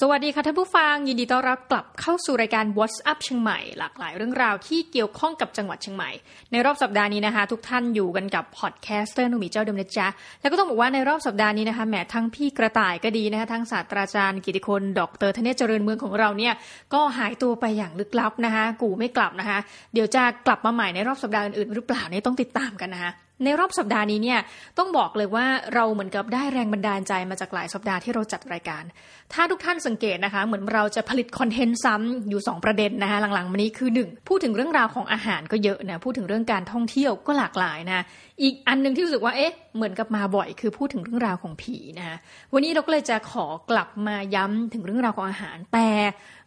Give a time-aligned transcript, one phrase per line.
[0.00, 6.10] สวัสดีค่ะท่านผู้ฟัง ยินดีต้อนรับกลับเข้าสู่รายการ What's Up เชียงใหม่ หลากหลายเรื่องราวที่เกี่ยวข้องกับจังหวัดเชียงใหม่
[6.52, 10.08] ในรอบสัปดาห์นี้นะคะ ทุกท่านอยู่กันกับ podcaster นุมีเจ้าเดิมนะจ๊ะ
[10.40, 16.54] แล้วก็ต้องบอกว่าในรอบสัปดาห์นี้นะคะแหมทั้งพี่กระต่ายก็ดีนะคะทั้งศาสตราจารย์กิตติคุณดร.ธเนศเจริญเมืองของเราเนี่ย
[16.94, 19.58] ก็หายตัวไปอย่างลึกลับนะคะ กูไม่กลับนะคะ
[19.94, 23.12] เดี๋ยวจะกลับมาใหม่ในรอบสัปดาห์อื่นๆหรือเปล่าเนี่ยต้องติดตามกันนะคะ
[23.44, 24.40] ในรอบสัปดาห์นี้เนี่ย
[24.78, 28.84] ต้องบอกเลยว่าเราเหมือนกับได้แรงบันดาลใจมาจากหลายสัปดาห์ที่เราจัดรายการ
[29.32, 38.04] ถ้าทุกท่านสังเกตนะคะ เหมือนเราจะผลิตคอนเทนต์ซ้ำอยู่ 2 ประเด็นนะคะหลังๆมานี้คือ 1 พูดถึงเรื่องราวของอาหารก็เยอะนะพูดถึงเรื่องการท่องเที่ยวก็หลากหลายนะ
[38.42, 42.16] อีกอันหนึ่งที่รู้สึกว่าเอ๊ะเหมือนกับมาบ่อยคือพูดถึงเรื่องราวของผีนะคะ
[42.52, 45.88] วันนี้เราก็เลยจะขอกลับมาย้ำถึงเรื่องราวของอาหาร แต่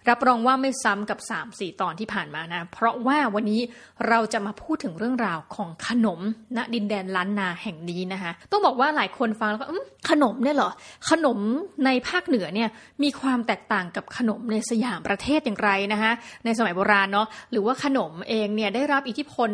[0.10, 3.62] รับรองว่าไม่ซ้ำกับ 3-4 ตอนที่ผ่านมานะ เพราะว่าวันนี้
[4.08, 6.20] เราจะมาพูดถึงเรื่องราวของขนม
[6.58, 9.66] ณดินแดนล้านนาแห่งนี้นะคะต้องบอกว่าหลายคนฟังแล้วก็
[10.10, 10.72] ขนมเนี่ยเหรอ
[11.10, 11.40] ขนม
[11.86, 12.70] ในภาคเหนือเนี่ย
[13.04, 16.12] มีความแตกต่างกับขนมในสยามประเทศอย่างไรนะคะ
[16.46, 19.50] ในสมัยโบราณเนาะหรือว่าขนมเองเนี่ยได้รับอิทธิพล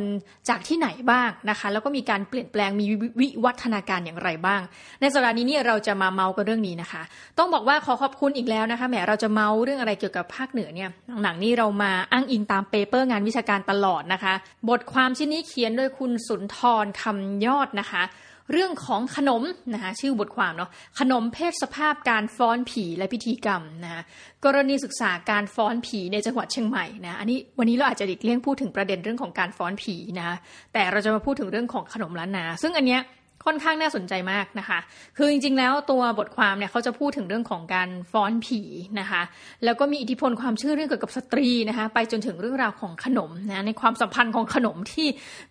[0.49, 2.85] จากที่ไหนบ้างนะคะ แล้วก็มีการเปลี่ยนแปลงมี
[3.21, 4.61] วิวัฒนาการอย่างไรบ้าง
[5.01, 7.01] ในสัปดาห์นี้เนี่ยเราจะมาเมาท์กันเรื่องนี้นะคะ
[7.37, 10.89] ต้องบอกว่าขอขอบคุณอีกแล้วนะคะแหมเราจะเมาท์เรื่องอะไรเกี่ยวกับภาคเหนือเนี่ย
[11.23, 14.33] หนักๆนี่เรามาอ้างอิงตาม paper งานวิชาการตลอดนะคะ
[14.69, 18.03] บทความชิ้นนี้เขียนโดยคุณสุนทรคำยอดนะคะ
[18.51, 19.43] เรื่องของขนม
[19.73, 24.01] นะคะชื่อบทความเนาะขนมเพศสภาพการฟ้อนผีและพิธีกรรมนะคะ
[24.45, 30.38] กรณีศึกษาการฟ้อนผีในจังหวัดเชียงใหม่นะอันนี้วันนี้เราอาจจะดิกเลี่ยงพูดถึงประเด็นเรื่องของการฟ้อนผีนะ
[30.73, 33.01] แต่เราจะมาพูดถึงเรื่องของขนมล้านนา ซึ่งอันเนี้ย
[33.45, 34.80] ค่อนข้างน่าสนใจมากนะคะ
[35.17, 38.61] คือจริงๆ แล้วตัวบทความเนี่ยเขาจะพูดถึงเรื่องของการฟ้อนผี
[39.00, 39.22] นะคะ
[39.64, 45.08] แล้วก็มีอิทธิพลความเชื่อเรื่องเกี่ยวกับสตรีนะคะ ไปจนถึงเรื่องราวของขนมนะ ในความสัมพันธ์ของขนมที่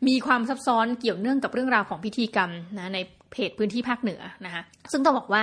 [0.09, 2.99] มีความซับซ้อนเกี่ยวเนื่องกับเรื่องราวของพิธีกรรมนะใน
[3.33, 4.63] เขตพื้นที่ภาคเหนือนะคะ
[4.93, 5.43] ซึ่งต้องบอกว่า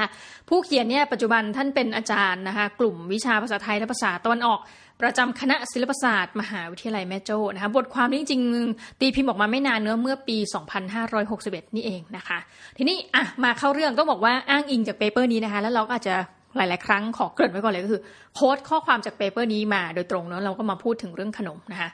[0.49, 4.59] ผู้เขียนเนี่ยปัจจุบันท่านเป็นอาจารย์นะคะ กลุ่มวิชาภาษาไทยและภาษาตะวันออก
[5.01, 10.37] ประจำคณะศิลปศาสตร์ มหาวิทยาลัยแม่โจ้นะคะบทความนี้จริงๆ ตีพิมพ์ออกมาไม่นานเนาะเมื่อปี
[11.05, 12.37] 2561 นี่เองนะคะ
[12.77, 16.15] ทีนี้อะมาเข้าเรื่องต้องบอกว่าอ้างอิงจาก paper นี้นะคะ แล้วเราก็อาจจะ
[16.55, 18.01] หลาย ๆ ครั้งขอเกริ่นไว้ก่อนเลยก็คือ
[18.35, 21.89] quote ข้อความจาก paper นี้มาโดยตรงเนาะเราก็มาพูดถึงเรื่องขนมนะคะ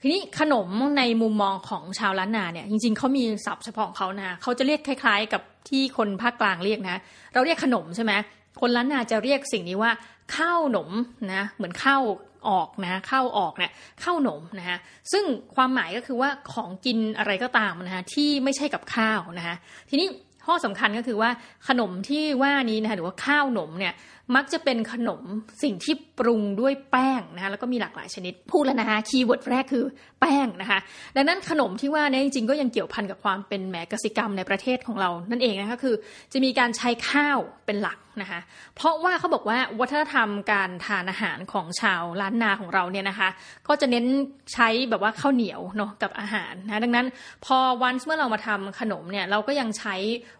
[0.00, 0.68] ทีนี้ขนม
[0.98, 7.00] ในมุมมองของชาวล้านนาเนี่ยจริงๆเขามีศัพท์เฉพาะของเขานะเขาจะเรียกคล้าย ๆ กับที่คนภาคกลางเรียกนะ
[7.34, 8.12] เราเรียกขนมใช่ไหม
[8.60, 9.90] คนล้านนาจะเรียกสิ่งนี้ว่า
[10.36, 10.90] ข้าวหนม
[11.32, 12.02] นะเหมือนข้าว
[12.48, 14.78] ออกนะเข้าออกเนี่ยเข้าหนมนะคะ
[15.12, 19.56] ซึ่งความหมายก็คือว่าของกินอะไรก็ตามนะคะที่ไม่ใช่กับข้าวนะคะ
[19.90, 20.08] ทีนี้
[20.46, 21.30] ข้อสำคัญก็คือว่า
[21.68, 23.94] ขนมที่ว่านี้นะคะหรือว่าข้าวหนมเนี่ย
[24.36, 25.22] มักจะเป็นขนม
[25.62, 29.84] สิ่งที่ปรุงด้วยแป้งนะคะแล้วก็มีหลากหลายชนิดพูดแล้วนะคะ keyword แรกคือ
[30.20, 30.78] แป้งนะคะ
[31.16, 35.94] ดังนั้นขนมที่ว่านี่ยจริงๆก็ยังเกี่ยวพันกับความเป็นแหล่งกสิกรรมในประเทศของเรานั่นเองนะคะคือ
[36.32, 38.40] จะมีการใช้ข้าวเป็นหลักนะคะ
[38.76, 43.28] เพราะว่าเขาบอกว่าวัฒนธรรมการทานอาหารของชาวล้านนาของเราเนี่ยนะคะ
[43.68, 44.06] ก็จะเน้น
[44.54, 47.06] ใช้แบบว่าข้าวเหนียวเนาะกับอาหารนะดังนั้น
[47.44, 49.94] พอวันเมื่อเรามาทำขนมเนี่ยเราก็ยังใช้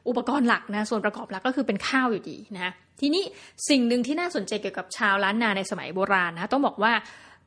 [0.08, 3.24] อุปกรณ์หลักนะส่วนประกอบหลักก็คือเป็นข้าวอยู่ดีนะทีนี้
[3.68, 6.92] สิ่งหนึ่งที่น่าสนใจเกี่ยวกับชาวล้านนาในสมัยโบราณนะต้องบอกว่า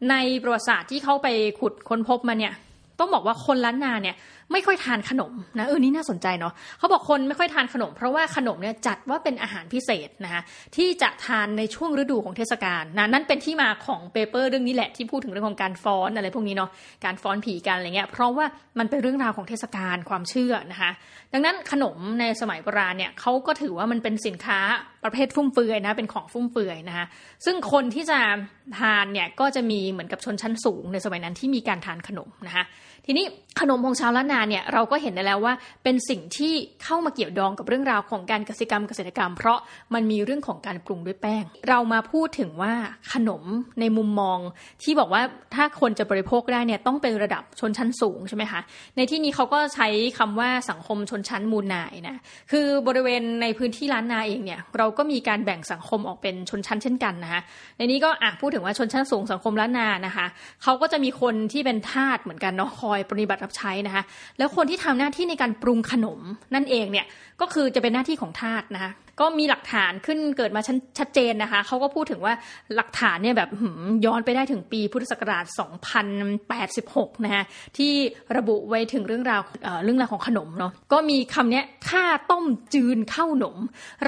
[0.09, 1.28] ในประวัติศาสตร์ที่เขาไป
[1.59, 2.53] ขุดค้นพบมาเนี่ย
[3.00, 4.16] ต้องบอกว่าคนล้านนาเนี่ย
[4.51, 10.41] ไม่ค่อยทานขนมนะเออนี่น่าสนใจเนาะเขาบอกคนไม่ค่อยทานขนม เพราะว่าขนมเนี่ยจัดว่าเป็นอาหารพิเศษนะคะ
[10.75, 16.69] ที่จะทานในช่วงฤดูของเทศกาลนะนั่นเป็นที่มาของเปเปอร์เรื่องนี้แหละที่พูดถึงเรื่องของการฟ้อนอะไรพวกนี้เนาะ
[17.06, 18.45] การฟ้อนผีกันอะไรเงี้ยเพราะว่า
[18.79, 20.91] มันเป็นเรื่องราวของเทศกาลความเชื่อนะคะ
[21.33, 24.59] ดังนั้นขนมในสมัยโบราณเนี่ยเขาก็ถือว่ามันเป็นสินค้า
[25.03, 27.06] ประเภทฟุ่มเฟือยนะเป็นของฟุ่มเฟือยนะคะ
[27.45, 28.19] ซึ่งคนที่จะ
[28.79, 32.66] ทานเนี่ยก็จะมีเหมือนกับชนชั้นสูงในสมัยนั้นที่มีการทานขนมนะคะ
[33.06, 33.26] ทีนี้
[33.60, 39.60] ขนมของชาวล้านนาเนี่ยเราก็เห็นได้แล้วว่าเป็นสิ่งที่เข้ามาเกี่ยวดองกับเรื่องราวของการเกษตรกรรมเกษตรกรรม เพราะ
[39.94, 42.74] มันมีเรื่องของการปรุงด้วยแป้ง เรามาพูดถึงว่า
[43.14, 43.44] ขนม
[43.80, 44.40] ในมุมมอง
[44.84, 45.22] ที่บอกว่า
[45.56, 48.62] ถ้าคนจะบริโภคได้เนี่ยต้องเป็นระดับชนชั้นสูงใช่ไหมคะ
[48.98, 49.88] ในที่นี้เขาก็ใช้
[50.18, 52.18] คำว่าสังคมชนชั้นมูลนายนะ
[52.51, 57.42] คือบริเวณในพื้นที่ล้านนาเองเนี่ยเราก็มีการแบ่งสังคมออกเป็นชนชั้นเช่นกันนะคะ
[57.78, 60.25] ในนี้ก็อะพูดถึงว่าชนชั้นสูงสังคมล้านนานะคะ
[60.63, 64.03] เขาก็จะมีคนที่เป็นทาสเหมือนกันเนาะคอยปฏิบัติรับใช้นะคะ
[64.38, 66.19] แล้วคนที่ทำหน้าที่ในการปรุงขนม
[66.56, 67.06] นั่นเองเนี่ย
[67.42, 70.62] ก็คือจะเป็นหน้าที่ของทาสนะคะ ก็มีหลักฐานขึ้นเกิดมา
[71.00, 72.33] ชัดเจนนะคะเขาก็พูดถึงว่า
[72.75, 73.50] หลักฐานเนี่ยแบบ
[74.06, 75.45] ย้อนไปได้ถึงปีพุทธศักราช
[76.35, 77.44] 2086 นะคะ
[77.77, 77.91] ที่
[78.38, 79.41] ระบุไว้ถึงเรื่องราว
[79.83, 83.57] เรื่องราวของขนมเนาะก็มีคำนี้ข้าวต้มจืนข้าวหนม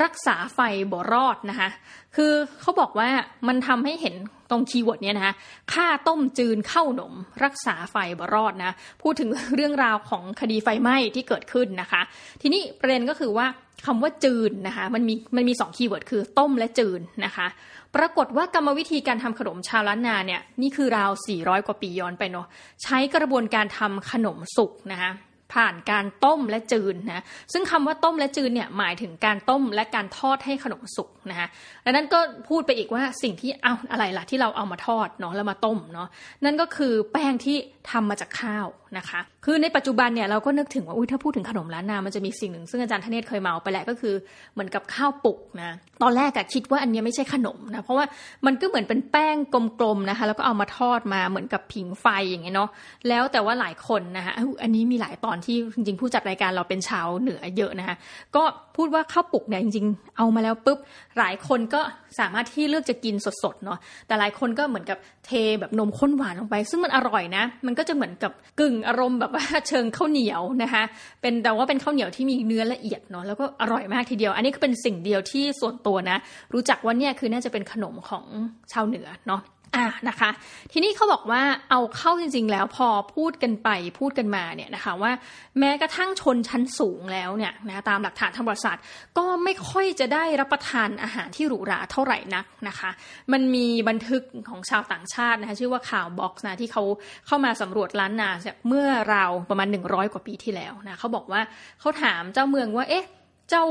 [0.04, 0.60] รักษาไฟ
[0.92, 1.70] บ่รอดนะคะ
[2.16, 3.10] คือเขาบอกว่า
[3.48, 4.16] มันทำให้เห็น
[4.50, 5.34] ตรง keyword เนี้ยนะคะ
[5.74, 7.14] ข้าวต้มจืนข้าวหนม
[7.44, 12.02] รักษาไฟบ่รอดนะ พูดถึงเรื่องราวของคดีไฟไหม้ที่เกิดขึ้นนะคะ
[12.42, 13.48] ทีนี้ประเด็นก็คือว่า
[13.86, 17.48] คำว่าจืนนะคะมันมีมันมีสอง keyword คือต้มและจืนนะคะ
[17.96, 22.48] ปรากฏว่ากรรมวิธีการทำขนมชาวล้านนาเนี่ยนี่คือราว 400 กว่าปีย้อนไปเนาะ
[22.84, 25.12] ใช้กระบวนการทำขนมสุกนะคะ
[25.56, 31.48] ผ่านการต้มและจืนนะซึ่งคำว่าต้มและจืนเนี่ยหมายถึงการต้มและการทอดให้ขนมสุกนะคะ
[31.86, 32.20] ดังนั้นก็
[32.50, 36.08] พูดไปอีกว่าสิ่งที่เอาอะไรล่ะที่เราเอามาทอดเนาะแล้วมาต้มเนาะ
[36.44, 37.58] นั่นก็คือแป้งที่
[37.92, 44.14] ทำมาจากข้าวนะคะ คือในปัจจุบันเนี่ยเราก็นึกถึงว่าอุ้ยถ้าพูดถึงขนมล้านนา มันจะมีสิ่งหนึ่งซึ่งอาจารย์ธเนศเคยเมาไปแหละก็คือ
[44.54, 48.06] เหมือนกับข้าวปุกนะ ตอนแรกอะคิดว่าอันนี้ไม่ใช่ขนมนะ เพราะว่า
[48.46, 52.70] มันก็เหมือนเป็นแป้งกลมๆนะคะ แล้วก็เอามาทอดมาเหมือนกับผิงไฟอย่างเงี้ยเนาะ
[53.08, 57.96] แล้วแต่ว่าหลายคนนะคะอันนี้มีหลายตอนที่จริงๆผู้จัดรายการเราเป็นชาวเหนือเยอะนะคะ
[58.36, 58.44] ก็
[58.76, 60.80] พูดว่าข้าวปุกเนี่ยจริง ๆ เอามาแล้วปุ๊บ
[61.20, 61.82] หลายคนก็
[62.20, 70.84] สามารถที่เลือกจะกินสดๆเนาะ แต่หลายคนก็เหมือนกับเทแบบนมข้นหวานลงไป ซึ่งมันอร่อยนะ มันก็จะเหมือนกับกึ่งอารมณ์แบบว่าเชิงข้าวเหนียวนะคะ
[71.22, 76.18] เป็นแต่ว่าเป็นข้าวเหนียวที่มีเนื้อละเอียดเนาะแล้วก็อร่อยมากทีเดียว อันนี้ก็เป็นสิ่งเดียวที่ส่วนตัวนะ
[76.54, 78.26] รู้จักว่าเนี่ยคือน่าจะเป็นขนมของ
[78.72, 79.42] ชาวเหนือเนาะ
[79.76, 80.30] อะนะคะ
[80.72, 83.70] ทีนี้เขาบอกว่าเอาเข้าจริง ๆ แล้วพอพูดกันไป
[84.00, 85.12] พูดกันมาเนี่ยนะคะว่า
[85.60, 88.84] แม้กระทั่งชนชั้นสูงแล้วเนี่ยนะตามหลักฐานทางประวัติศาสตร์
[89.18, 92.90] ก็ไม่ค่อยจะได้รับประทานอาหารที่หรูหราเท่าไหร่นักนะคะ
[93.32, 96.84] มันมีบันทึกของชาวต่างชาตินะคะชื่อว่าคาร์ล บ็อกนะที่เขา
[97.28, 98.30] เข้ามาสำรวจล้านนา
[98.68, 101.42] เมื่อราวประมาณ 100 กว่าปีที่แล้วนะเขาบอกว่า
[101.80, 103.06] เขาถามเจ้าเมืองว่าเอ๊ะ
[103.50, 103.66] เจ้า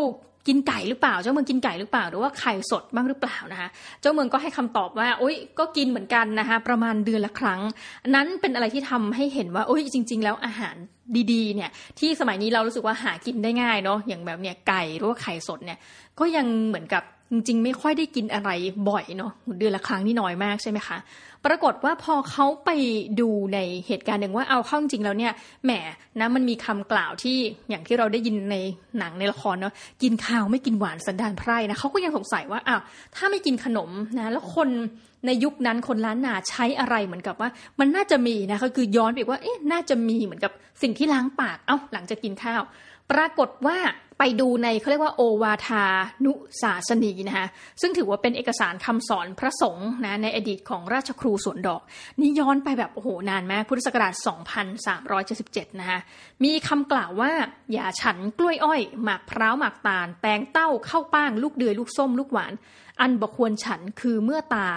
[0.47, 3.69] กินไก่หรือเปล่า เจ้าเมืองกินไก่หรือเปล่า หรือว่าไข่สดบ้างหรือเปล่านะคะ
[4.01, 7.61] เจ้าเมืองก็ให้คำตอบว่าโอ๊ยก็กินเหมือนกันนะคะประมาณเดือนละครั้ง
[8.15, 10.77] นั้นเป็นอะไรที่ทำให้เห็นว่าโอ๊ยจริง ๆ แล้วอาหาร
[11.33, 15.79] ดีๆเนี่ยที่สมัยนี้เรารู้สึกว่าหากินได้ง่ายเนาะอย่างแบบเนี่ยไก่หรือว่าไข่สดเนี่ย
[16.19, 17.03] ก็ยังเหมือนกับ
[17.33, 18.51] จริงๆ ไม่ค่อยได้กินอะไร
[18.89, 20.99] บ่อยเนาะเดือนละครั้งนี่น้อยมากใช่ไหมคะ
[21.45, 22.71] ปรากฏว่าพอเขาไป
[23.21, 25.33] ดูในเหตุการณ์หนึ่งว่าเอาเข้าจริงแล้วเนี่ย
[25.65, 25.71] แหม
[26.21, 27.37] นะมันมีคำกล่าวที่
[27.69, 28.57] อย่างที่เราได้ยินใน
[28.99, 32.81] หนังในละครเนาะกินข้าวไม่กินหวานสันดานไพร่นะเขาก็ยังสงสัยว่าอ้าว
[33.17, 34.69] ถ้าไม่กินขนมนะแล้วคน
[35.27, 37.49] ในยุคนั้นคนล้านนาใช้อะไรเหมือนกับว่า
[37.79, 40.53] มันน่าจะมีนะก็คือย้อนไปว่าเอ๊ะน่าจะมีเหมือนกับ
[40.83, 42.63] สิ่งที่ล้างปากเอ้าหลังจากกินข้าว
[43.13, 43.79] ปรากฏว่า
[44.19, 45.85] ไปดูในเขาเรียกว่าโอวาทา
[46.25, 46.33] นุ
[46.63, 47.47] ศาสนีนะคะ
[47.81, 51.83] ซึ่งถือว่าเป็นเอกสารคำสอนพระสงฆ์นะในอดีตของราชครูสวนดอก
[52.21, 54.15] นี่ย้อนไปแบบโอ้โหนานมากพุทธศักราช
[54.97, 55.99] 2377 นะคะ
[56.45, 57.33] มีคำกล่าวว่า
[57.73, 62.53] อย่าฉันกล้วยอ้อย หมากพร้าวหมากตาล แตงเต้าข้าวป้าง ลูกเดือย ลูกส้ม ลูกหวาน
[63.01, 64.69] อันบกควรฉันคือเมื่อตา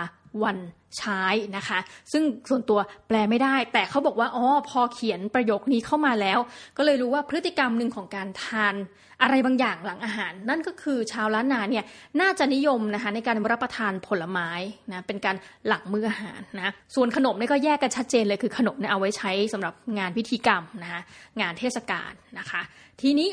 [0.44, 0.58] วัน
[0.98, 1.24] ใช้
[1.58, 1.80] นะคะ
[2.12, 6.40] ซึ่งส่วนตัวแปลไม่ได้ แต่เขาบอกว่าอ๋อพอเขียนประโยคนี้เข้ามาแล้ว
[6.78, 8.76] ก็เลยรู้ว่าพฤติกรรมหนึ่งของการทาน
[9.22, 11.86] อะไรบางอย่างหลังอาหาร นั่นก็คือชาวล้านนาเนี่ย
[12.22, 14.50] น่าจะนิยมนะคะในการรับประทานผลไม้
[14.92, 15.36] นะเป็นการ
[15.68, 21.02] หลังมื้ออาหารนะส่วนขนมนี่ก็แยกกันชัดเจนเลยคือขนมเนี่ยเอาไว้ใช้สำหรับงานพิธีกรรมนะคะ
[21.42, 22.62] งานเทศกาลนะคะ
[23.02, 23.30] ทีนี้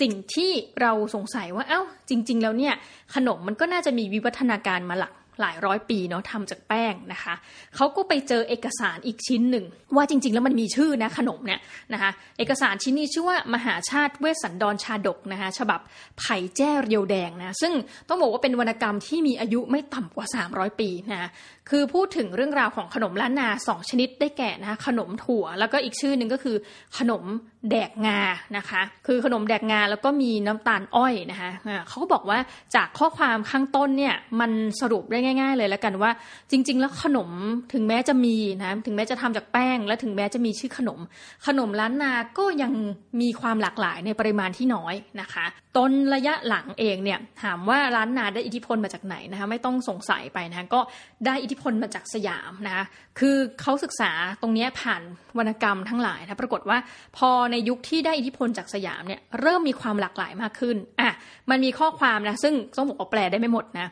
[0.00, 0.50] สิ่งที่
[0.80, 2.74] เราสงสัยว่าเอา้าจริง ๆ แล้วเนี่ย
[3.14, 7.34] ขนมมันก็น่าจะมีวิวัฒนาการมาหลัก หลายร้อยปีเนาะทำจากแป้งนะคะ
[7.76, 9.64] เขาก็ไปเจอเอกสารอีกชิ้นหนึ่ง
[9.96, 11.60] ว่าจริง ๆ แล้วมันมีชื่อนะขนมเนี่ย
[11.92, 15.80] นะคะเอกสารชิ้นนี้ชื่อว่ามหาชาติเวสสันดรชาดกนะคะฉบับ
[16.18, 17.72] ไผ่แจ้เรียวแดงนะซึ่ง
[18.08, 21.30] ต้องบอกว่าเป็นวรรณกรรมที่มีอายุไม่ต่ำกว่า 300 ปีนะ
[21.70, 26.56] คือพูดถึงเรื่องราวของขนมล้านนาสองชนิดได้แก่นะคะขนมถั่ว แล้วก็อีกชื่อหนึ่งก็คือ
[26.98, 27.22] ขนม
[27.70, 28.18] แดกงา
[28.56, 31.50] นะคะ คือขนมแดกงาแล้วก็มีน้ำตาลอ้อยนะคะ
[31.88, 32.38] เขาก็บอกว่า
[32.74, 36.10] จากข้อความข้างต้นเนี่ยมันสรุปได้ง่าย ๆ เลยแล้วกันว่า
[36.50, 37.30] จริง ๆ แล้วขนม
[37.72, 41.00] ถึงแม้จะมีนะถึงแม้จะทำจากแป้ง และถึงแม้จะมีชื่อขนม
[41.46, 42.72] ขนมล้านนาก็ยัง
[43.20, 45.46] มีความหลากหลายในปริมาณที่น้อยนะคะ
[45.76, 50.80] ตนระยะหลังเองเนี่ยถามว่าร้านนาได้อิทธิพลมาจากไหนนะคะไม่ต้องสงสัยไปนะก็
[51.26, 52.84] ได้อิทธิพลมาจากสยามนะคะ
[53.18, 54.10] คือเขาศึกษา
[54.42, 55.02] ตรงนี้ผ่าน
[55.38, 56.78] วรรณกรรมทั้งหลายนะปรากฏว่า
[57.16, 61.10] พอในยุคที่ได้อิทธิพลจากสยามเนี่ยเริ่มมีความหลากหลายมากขึ้นอะ
[61.50, 63.86] มันมีข้อความนะซึ่งต้องบอกว่าแปลได้ไม่หมดนะ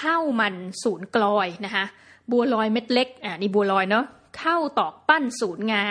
[0.00, 1.84] ข้าวมันศูนย์กลอยนะคะ
[2.30, 4.04] บัวลอยเม็ดเล็กอะนี่บัวลอยเนาะ
[4.42, 5.84] ข้าวตอกปั้นศูนย์งา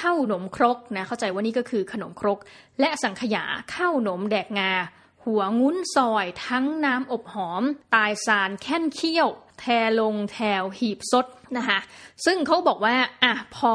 [0.00, 2.38] ข้าวหนมครกนะเข้าใจว่านี่ก็คือขนมครก
[2.80, 3.44] และสังขยา
[3.74, 4.72] ข้าวหนมแดกงา
[5.24, 7.62] หัวงุ้นซอยทั้งน้ำอบหอม
[7.94, 9.28] ตายสารแค่นเคี้ยว
[9.60, 9.64] แท
[10.00, 11.78] ลงแถวหีบซดนะคะ
[12.24, 13.74] ซึ่งเขาบอกว่าอะพอ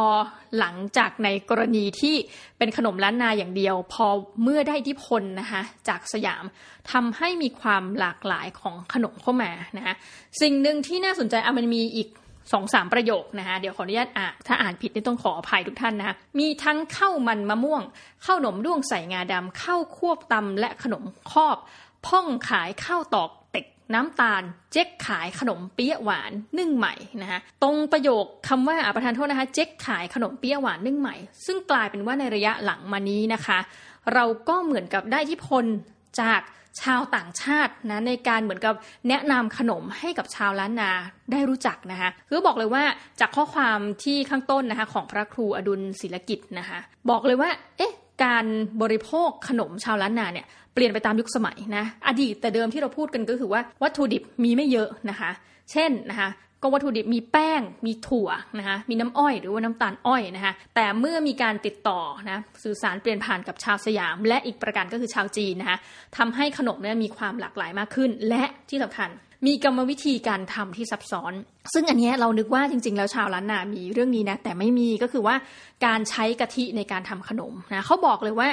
[0.60, 2.16] หลังจากในกรณีที่
[2.58, 4.06] เป็นขนมล้านนาอย่างเดียว พอ
[4.44, 6.44] เมื่อได้อิทธิพลนะคะจากสยาม
[6.92, 9.96] ทำให้มีความหลากหลายของขนมเข้ามานะคะ
[10.42, 12.10] สิ่งหนึ่งที่น่าสนใจอะมันมีอีก
[12.52, 17.84] สองสามประโยคนะคะเดี๋ยวขออนุญาตอ่านถ้าอ่านผิดนี่ต้องขออภัยทุกท่านนะคะมีทั้งข้าวมันมะม่วง
[18.26, 21.58] ข้าวหนมด้วงใส่งาดำข้าวควบตำและขนมครอบ
[22.06, 33.60] พ่องขายข้าวตอกเต็กน้ำตาล เจ๊กขายขนมเปี๊ยะหวานนึ่งใหม่นะคะตรงประโยคคำว่าประทานโทษนะคะ เจ๊กขายขนมเปี๊ยะหวานนึ่งใหม่ ซึ่งกลายเป็นว่าในระยะหลังมานี้นะคะ
[34.14, 35.66] เราก็เหมือนกับได้ที่พล
[36.22, 36.42] จาก
[36.82, 38.74] ชาวต่างชาตินะในการเหมือนกับ
[39.10, 40.92] แนะนำขนมให้กับชาวล้านนา
[41.32, 42.84] ได้รู้จักนะคะคือบอกเลยว่า
[43.20, 46.80] จากข้อความที่ข้างต้นนะคะของพระครูอดุลศิลกิจนะคะ
[47.10, 47.94] บอกเลยว่า เอ๊ะ
[48.24, 48.46] การ
[48.82, 55.32] บริโภคขนมชาวล้านนาเนี่ยเปลี่ยนไปตามยุคสมัยนะอดีตแต่เดิมที่เราพูดกันก็คือว่าวัตถุดิบมีไม่เยอะนะคะ
[55.72, 56.30] เช่นนะคะ
[56.62, 62.00] ก็วัตถุดิบมีแป้งมีถั่วนะคะมีน้ำอ้อยหรือว่าน้ำตาลอ้อยนะคะแต่เมื่อมีการติดต่อ
[62.30, 65.78] นะสื่อสารเปลี่ยนผ่านกับชาวสยาม และอีกประการก็คือชาวจีนนะคะ
[66.18, 69.12] ทำให้ขนมเนี่ยมีความหลากหลายมากขึ้น และที่สำคัญ
[69.48, 71.34] มีกรรมวิธีการทำที่ซับซ้อน
[71.74, 75.36] ซึ่งอันนี้เรานึกว่าจริง ๆ แล้วชาวล้านนา มีเรื่องนี้นะ แต่ไม่มีก็คือว่า
[75.86, 78.48] การใช้กะทิในการทำขนมนะเขาบอกเลยว่า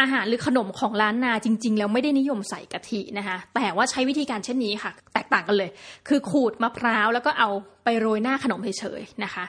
[0.00, 5.70] อาหารหรือขนมของร้านนาจริง ๆ แล้วไม่ได้นิยมใส่กะทินะคะแต่ว่าใช้วิธีการเช่นนี้ค่ะ แตกต่างกันเลย
[6.08, 7.50] คือขูดมะพร้าวแล้วก็เอา
[7.84, 9.44] ไปโรยหน้าขนมเฉยๆนะคะ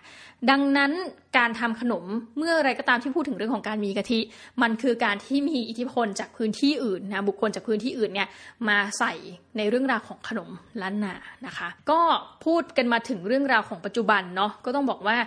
[0.50, 0.92] ดังนั้น
[1.38, 2.06] การทำขนม
[2.38, 4.20] เมื่อไรก็ตามที่พูดถึงเรื่องของการมีกะทิ
[4.62, 8.28] มันคือการที่มีอิทธิพลจากพื้นที่อื่นนะบุคคลจากพื้นที่อื่นเนี่ย
[8.68, 9.14] มาใส่
[9.58, 10.50] ในเรื่องราวของขนม
[10.82, 11.16] ล้านนา
[11.46, 12.02] นะคะ ก็
[12.46, 15.18] พูดกันมาถึงเรื่องราวของปัจจุบันเนาะก็ต้องบอกว่า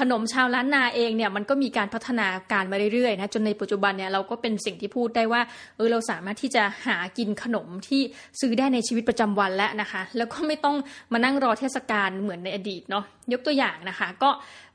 [0.00, 5.40] ขนมชาวล้านนาเองเนี่ยมันก็มีการพัฒนาการมาเรื่อยๆนะจนในปัจจุบันเนี่ยเราก็เป็นสิ่งที่พูดได้ว่า
[5.76, 8.00] เออเราสามารถที่จะหากินขนมที่
[8.40, 10.76] ซื้อได้ในชีวิตประจำวันแล้วนะคะ แล้วก็ไม่ต้อง
[11.12, 14.30] มานั่งรอเทศกาลเหมือนในอดีตเนาะยกตัวอย่างนะคะ ก็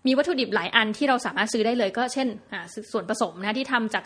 [0.08, 2.28] มีวัตถุดิบหลายอันที่เราสามารถซื้อได้เลย ก็เช่น
[2.92, 4.04] ส่วนผสมนะที่ทำจาก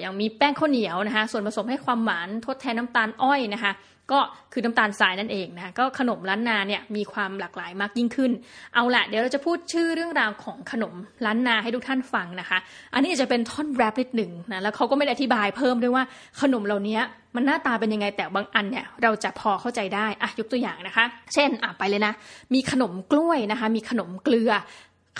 [0.00, 3.72] อย่างมีแป้งข้าวเหนียวนะคะ ส่วนผสมให้ความหวานทดแทนน้ำตาลอ้อยนะคะ
[4.12, 4.20] ก็
[4.52, 8.32] คือน้ำตาลทรายนั่นเองนะก็ขนมล้านนาเนี่ยมีความหลากหลายมากยิ่งขึ้น
[8.74, 10.94] เอาละเดี๋ยวเราจะพูดชื่อเรื่องราวของขนม
[11.26, 12.58] ล้านนาให้ทุกท่านฟังนะคะ
[12.94, 16.04] อันนี้จะเป็นท่อนแรปนิดหนึ่งนะแล้วเขาก็ไม่ได้อธิบายเพิ่มด้วยว่า
[16.40, 16.98] ขนมเหล่านี้
[17.36, 22.12] มันหน้าตาเป็นยังไงแต่บางอันเนี่ยเราจะพอเข้าใจได้อะยกตัวอย่างนะคะ เช่นอะไปเลยนะ
[22.54, 24.52] มีขนมกล้วยนะคะ มีขนมเกลือ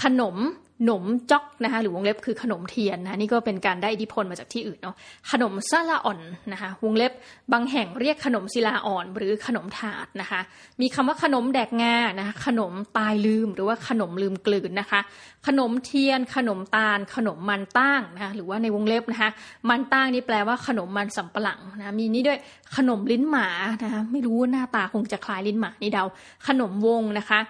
[0.02, 0.36] ขนม
[0.84, 4.96] หนมจ๊อกนะคะหรือวงเล็บคือขนมเทียนนะนี่ก็เป็นการได้อิทธิพลมาจากที่อื่นเนาะ
[5.30, 6.20] ขนมซาลาอ่อน
[6.52, 7.12] นะคะวงเล็บ
[7.52, 10.40] บางแห่งเรียกขนมศิลาอ่อนหรือขนมถาดนะคะ
[10.80, 15.00] มีคำว่าขนมแดกงานะคะขนมตายลืมหรือว่าขนมลืมกลืนนะคะ
[15.46, 19.30] ขนมเทียน ขนมตาล ขนมมันตั้งนะคะหรือว่าในวงเล็บนะคะ
[19.68, 22.38] มันตั้งนี่แปลว่าขนมมันสำปะหลังนะมีนี่ด้วย
[22.76, 23.48] ขนมลิ้นหมา
[23.82, 26.04] นะคะไม่รู้หน้าตาคงจะคล้ายลิ้นหมานี่เดา
[26.46, 27.40] ขนมวงนะคะ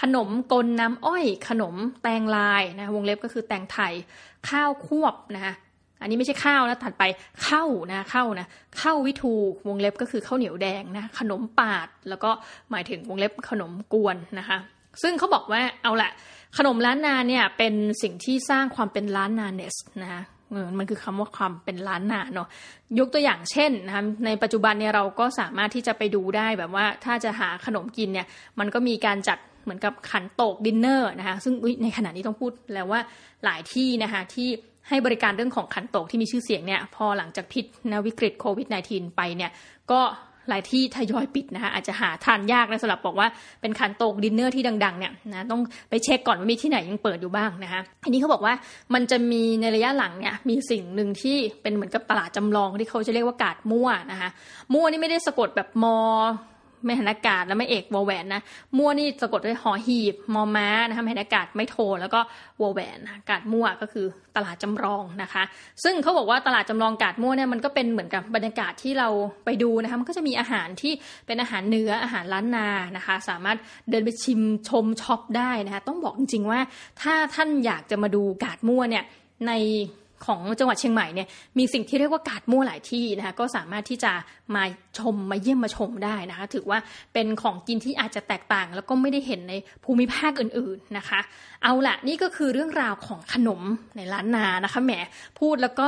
[0.00, 3.92] ขนมกลน้ำอ้อย ขนมแตงลายนะวงเล็บก็คือแตงไทย
[4.48, 5.54] ข้าวควบนะคะ
[6.00, 7.04] อันนี้ไม่ใช่ข้าวนะถัดไป
[7.48, 8.46] ข้าวนะข้าวนะ
[8.80, 9.34] ข้าววิทู
[9.68, 12.30] วงเล็บก็คือข้าวเหนียวแดงนะขนมปาด แล้วก็
[12.70, 14.58] หมายถึงวงเล็บขนมกวนนะคะ
[15.02, 16.10] ซึ่งเขาบอกว่าเอาละ
[16.58, 20.22] ขนมล้านนาเนี่ยเป็นสิ่งที่สร้างความเป็นล้านนาเนสนะคะ
[20.78, 22.48] มันคือคำว่าความเป็นล้านนาเนาะ
[22.98, 28.26] ยกตัวอย่างเช่นนะคะในปัจจุบันเนี่ยเราก็สามารถที่จะไปดูได้แบบว่าถ้าจะหาขนมกินเนี่ย
[28.58, 33.00] มันก็มีการจัด เหมือนกับขันโตกดินเนอร์นะคะซึ่งในขณะนี้ต้องพูดแล้วว่า
[33.44, 34.48] หลายที่นะคะที่
[34.88, 39.50] ให้บริการเรื่องของขันโตกที่มีชื่อเสียงเนี่ยพอหลังจากพิษนวิกฤตโควิด -19 ไปเนี่ย
[39.92, 40.00] ก็
[40.48, 43.28] หลายที่ทยอยปิดนะคะอาจจะหาทานยากนะสำหรับบอกว่า
[43.60, 48.54] เป็นขันโตกดินเนอร์ที่ดังๆเนี่ยนะต้องไปเช็คก่อนว่ามีที่ไหนยังเปิดอยู่บ้างนะคะอันนี้เขาบอกว่า
[48.94, 54.28] มันจะมีในระยะหลังเนี่ยมีสิ่งหนึ่งที่เป็นเหมือนกับตลาดจำลองที่เขาจะเรียกว่ากาดมั่วนะคะ
[54.74, 55.98] มั่วนี่ไม่ได้สะกดแบบมอ
[56.84, 58.42] ไม่หันอากาศแล้วไม่เอกวอแหวนนะ
[58.78, 62.20] มั่วนี่สะกดด้วยหอหีบมอม้านะคะไม่หันอากาศไม่โทแล้วก็
[62.60, 62.98] วอแหวน
[63.30, 65.42] กาดมั่วก็คือตลาดจำลองนะคะ
[65.84, 69.08] ซึ่งเขาบอกว่าตลาดจำลองกาดมั่วเนี่ยมันก็เป็นเหมือนกับบรรยากาศที่เรา
[69.44, 70.92] ไปดูนะคะมันก็จะมีอาหารที่
[71.26, 73.56] เป็นอาหารเนื้ออาหารล้านนานะคะ สามารถ
[73.90, 76.60] เดินไปชิมชมช็อปได้นะคะต้องบอกจริงๆว่า
[77.02, 79.04] ถ้าท่านอยากจะมาดูกาดมั่วเนี่ย
[79.48, 79.52] ใน
[80.26, 84.12] ของจังหวัดเชียงใหม่เนี่ยมีสิ่งที่เรียกว่ากาดมั่วหลายที่นะคะก็สามารถที่จะ
[84.54, 84.64] มา
[84.98, 86.78] ชมมาเยี่ยมมาชมได้นะคะ ถือว่า
[87.12, 91.20] เป็นของกินที่อาจจะแตกต่าง แล้วก็ไม่ได้เห็นในภูมิภาคอื่นๆนะคะ
[91.62, 93.60] เอาละนี่ก็คือเรื่องราวของขนม
[93.96, 94.92] ในร้านนานะคะแหม
[95.40, 95.86] พูดแล้วก็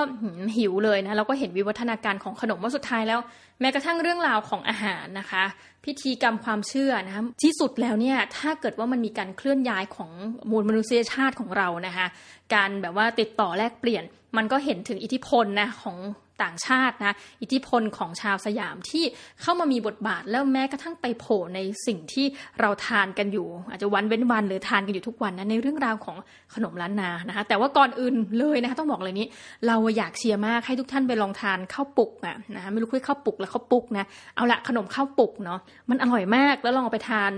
[0.56, 3.20] หิวเลยนะแล้วก็เห็นวิวัฒนาการของขนมว่าสุดท้ายแล้ว
[3.60, 5.44] แม้กระทั่งเรื่องราวของอาหารนะคะ
[5.84, 10.10] พิธีกรรมความเชื่อนะคะที่สุดแล้วเนี่ยถ้าเกิดว่ามันมีการเคลื่อนย้ายของ
[10.50, 12.06] มูลมนุษยชาติของเรานะคะ
[12.54, 14.04] การแบบว่าติดต่อแลกเปลี่ยน
[14.36, 15.96] มันก็เห็นถึงอิทธิพลนะของ
[16.42, 19.04] ต่างชาตินะอิทธิพลของชาวสยามที่
[19.42, 22.26] เข้ามามีบทบาทแล้วแม้กระทั่งไปโผล่ในสิ่งที่
[22.60, 26.16] เราทานกันอยู่ อาจจะวันเว้นวันหรือทานกันอยู่ทุกวันนะในเรื่องราวของ
[26.54, 29.26] ขนมล้านนานะคะแต่ว่าก่อนอื่นเลยนะคะต้องบอกเลยนี้
[29.66, 34.04] เราอยากเชียร์มากให้ทุกท่านไปลองทานข้าวปุกนะนะไม่รู้คุยข้าวปุกแล้วข้าวปุกนะ
[34.36, 37.32] เอาละขนมข้าวปุกเนาะมันอร่อยมากแล้วลองไปทาน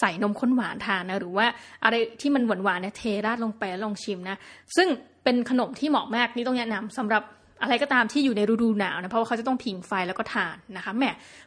[0.00, 1.46] ใส่นมข้นหวานทานนะหรือว่า
[1.84, 4.36] อะไรที่มันหวานๆเนี่ยเทราดลงไปลองชิมนะ
[4.76, 4.88] ซึ่ง
[5.24, 7.22] เป็นขนมที่เหมาะมากนี่ต้องแนะนำสำหรับ
[7.62, 11.04] อะไรก็ตามที่อยู่ในฤดูหนาวนะเพราะว่าเขาจะต้องผิงไฟแล้วก็ทานนะคะแหม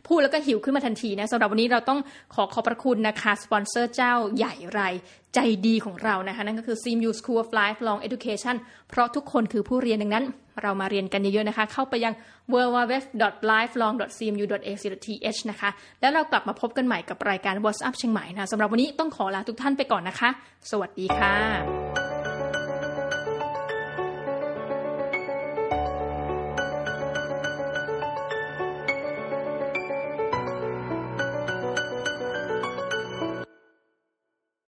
[0.07, 1.99] พูดแล้วก็หิวขึ้นมาทันทีนะสำหรับวันนี้เราต้อง
[2.35, 4.81] ขอขอบพระคุณนะคะสปอนเซอร์เจ้าใหญ่ไร
[5.35, 8.55] ใจดีของเรานะคะนั่นก็คือ CMU School of Lifelong Education
[8.89, 10.25] เพราะทุกคนคือผู้เรียนดังนั้น
[10.61, 12.13] เรามาเรียนกันเยอะๆนะคะ เข้าไปยัง
[12.53, 15.69] www.lifelong.cmu.ac.th นะคะ
[16.01, 20.29] แล้วเรากลับมาพบกันใหม่กับรายการ What's Up เชียงใหม่นะสำหรับวันนี้ต้องขอลาทุกท่านไปก่อนนะคะ
[20.71, 22.12] สวัสดีค่ะ